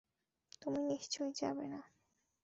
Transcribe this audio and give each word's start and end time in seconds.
তুমি 0.61 0.79
নিশ্চই 0.81 1.31
যাবেনা। 1.35 1.79